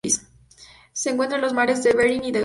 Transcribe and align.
Se 0.93 1.11
encuentra 1.11 1.37
en 1.37 1.43
los 1.43 1.53
mares 1.53 1.83
de 1.83 1.93
Bering 1.93 2.23
y 2.23 2.31
de 2.31 2.39
Ojotsk. 2.39 2.39